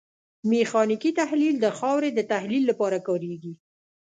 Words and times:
میخانیکي 0.49 1.11
تحلیل 1.21 1.55
د 1.61 1.65
خاورې 1.77 2.09
د 2.13 2.19
تحلیل 2.31 2.63
لپاره 2.71 2.97
کاریږي 3.07 3.53